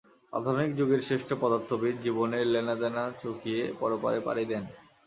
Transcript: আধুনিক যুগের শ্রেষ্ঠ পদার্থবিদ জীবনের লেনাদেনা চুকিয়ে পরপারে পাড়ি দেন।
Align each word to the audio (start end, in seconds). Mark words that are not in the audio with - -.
আধুনিক 0.33 0.69
যুগের 0.77 1.01
শ্রেষ্ঠ 1.01 1.29
পদার্থবিদ 1.41 1.95
জীবনের 2.03 2.45
লেনাদেনা 2.53 3.03
চুকিয়ে 3.21 3.63
পরপারে 3.79 4.19
পাড়ি 4.27 4.43
দেন। 4.51 4.63